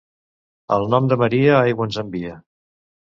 El 0.77 0.87
Nom 0.95 1.11
de 1.11 1.19
Maria 1.25 1.53
aigua 1.61 1.89
ens 1.89 2.01
envia. 2.07 2.33